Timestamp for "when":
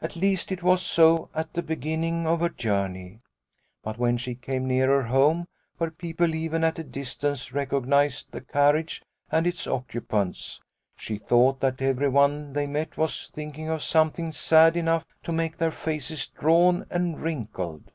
3.98-4.16